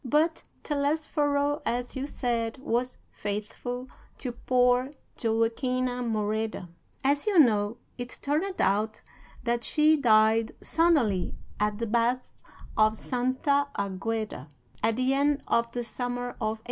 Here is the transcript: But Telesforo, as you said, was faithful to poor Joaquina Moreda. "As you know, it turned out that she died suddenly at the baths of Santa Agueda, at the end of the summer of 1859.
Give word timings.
But 0.03 0.41
Telesforo, 0.63 1.61
as 1.63 1.95
you 1.95 2.07
said, 2.07 2.57
was 2.57 2.97
faithful 3.11 3.87
to 4.17 4.31
poor 4.31 4.89
Joaquina 5.23 6.01
Moreda. 6.01 6.69
"As 7.03 7.27
you 7.27 7.37
know, 7.37 7.77
it 7.99 8.17
turned 8.19 8.59
out 8.59 9.03
that 9.43 9.63
she 9.63 9.95
died 9.97 10.53
suddenly 10.59 11.35
at 11.59 11.77
the 11.77 11.85
baths 11.85 12.31
of 12.75 12.95
Santa 12.95 13.67
Agueda, 13.77 14.49
at 14.81 14.95
the 14.95 15.13
end 15.13 15.43
of 15.47 15.71
the 15.71 15.83
summer 15.83 16.29
of 16.29 16.57
1859. 16.57 16.59